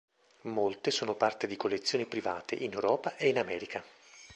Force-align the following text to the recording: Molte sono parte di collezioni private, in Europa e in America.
Molte 0.47 0.89
sono 0.89 1.13
parte 1.13 1.45
di 1.45 1.55
collezioni 1.55 2.07
private, 2.07 2.55
in 2.55 2.73
Europa 2.73 3.15
e 3.17 3.27
in 3.29 3.37
America. 3.37 3.83